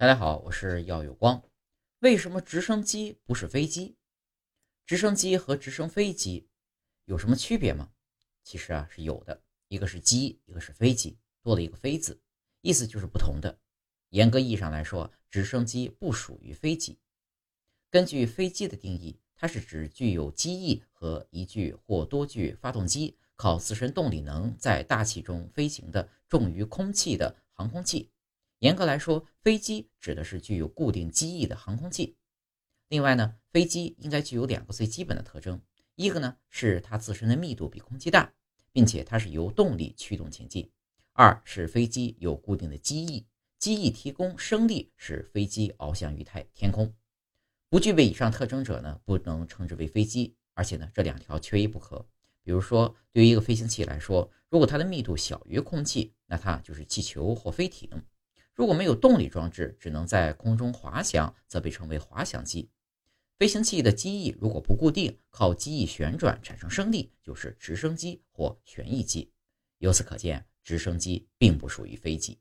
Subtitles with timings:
[0.00, 1.42] 大家好，我是耀有光。
[1.98, 3.98] 为什么直升机不是飞机？
[4.86, 6.48] 直升机和直升飞机
[7.04, 7.90] 有什么区别吗？
[8.42, 12.18] 其实啊是有的，一个是机，一个是飞机，多了一个“飞”字，
[12.62, 13.58] 意思就是不同的。
[14.08, 16.98] 严格意义上来说，直升机不属于飞机。
[17.90, 28.10] 根据飞机的定义，它是指具有机翼和一具或多具发动机，靠自身动力能在大气中飞行的重于空气的航空器。
[28.60, 32.16] 严格来说，飞机指的是具有固定机翼的航空器。
[32.88, 35.60] 另外呢，飞机应该具有两个最基本的特征：
[35.94, 38.32] 一个呢是它自身的密度比空气大，
[38.70, 40.70] 并且它是由动力驱动前进；
[41.14, 43.26] 二是飞机有固定的机翼，
[43.58, 46.94] 机翼提供升力，使飞机翱翔于太天空。
[47.70, 50.36] 不具备以上特征者呢，不能称之为飞机。
[50.52, 52.06] 而且呢，这两条缺一不可。
[52.42, 57.88] 比如说，对于一个飞行器来说，如果它的密度小于空气，那它就是气球或飞艇。
[58.60, 62.68] 如果没有动力装置，只能在空中滑翔，则被称为滑翔机。
[63.38, 69.32] 飞行器的机翼如果不固定，靠机翼旋转产生升力，就是直升机或旋翼机。
[69.78, 72.38] 由此可见，直升机并不属于飞机。